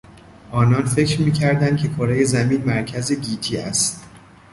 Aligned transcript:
آنان 0.51 0.85
فکر 0.85 1.21
میکردند 1.21 1.77
که 1.77 1.87
کرهی 1.87 2.25
زمین 2.25 2.63
مرکز 2.65 3.11
گیتی 3.11 3.57
است. 3.57 4.03